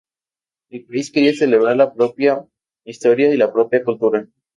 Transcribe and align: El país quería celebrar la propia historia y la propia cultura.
El 0.71 0.83
país 0.87 1.11
quería 1.11 1.35
celebrar 1.35 1.77
la 1.77 1.93
propia 1.93 2.43
historia 2.85 3.31
y 3.31 3.37
la 3.37 3.53
propia 3.53 3.83
cultura. 3.83 4.27